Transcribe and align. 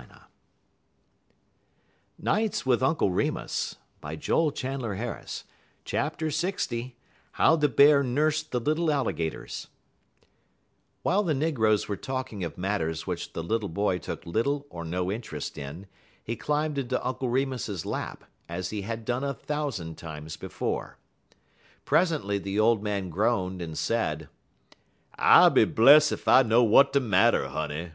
[Illustration: 0.00 0.28
How 2.22 2.36
the 2.36 2.48
Bear 2.48 2.48
nursed 2.48 2.70
the 2.72 2.80
Little 2.80 3.14
Alligator] 3.20 3.76
LX 5.12 5.44
HOW 7.38 7.56
THE 7.58 7.68
BEAR 7.68 8.02
NURSED 8.02 8.50
THE 8.50 8.60
LITTLE 8.60 8.90
ALLIGATORS 8.90 9.66
While 11.02 11.22
the 11.22 11.34
negroes 11.34 11.86
were 11.86 11.96
talking 11.98 12.42
of 12.42 12.56
matters 12.56 13.06
which 13.06 13.34
the 13.34 13.42
little 13.42 13.68
boy 13.68 13.98
took 13.98 14.24
little 14.24 14.66
or 14.70 14.86
no 14.86 15.12
interest 15.12 15.58
in, 15.58 15.86
he 16.24 16.34
climbed 16.34 16.78
into 16.78 17.06
Uncle 17.06 17.28
Remus's 17.28 17.84
lap, 17.84 18.24
as 18.48 18.70
he 18.70 18.80
had 18.80 19.04
done 19.04 19.22
a 19.22 19.34
thousand 19.34 19.98
times 19.98 20.38
before. 20.38 20.96
Presently 21.84 22.38
the 22.38 22.58
old 22.58 22.82
man 22.82 23.10
groaned, 23.10 23.60
and 23.60 23.76
said: 23.76 24.30
"I 25.16 25.50
be 25.50 25.66
bless 25.66 26.10
ef 26.10 26.26
I 26.26 26.42
know 26.42 26.62
w'at 26.64 26.92
de 26.94 27.00
marter, 27.00 27.48
honey. 27.48 27.90